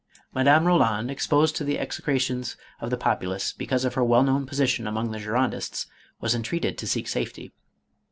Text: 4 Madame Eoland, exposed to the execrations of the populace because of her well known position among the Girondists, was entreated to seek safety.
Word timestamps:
4 0.33 0.41
Madame 0.41 0.63
Eoland, 0.65 1.11
exposed 1.11 1.55
to 1.55 1.63
the 1.63 1.77
execrations 1.77 2.57
of 2.79 2.89
the 2.89 2.97
populace 2.97 3.53
because 3.53 3.85
of 3.85 3.93
her 3.93 4.03
well 4.03 4.23
known 4.23 4.47
position 4.47 4.87
among 4.87 5.11
the 5.11 5.19
Girondists, 5.19 5.85
was 6.19 6.33
entreated 6.33 6.75
to 6.79 6.87
seek 6.87 7.07
safety. 7.07 7.51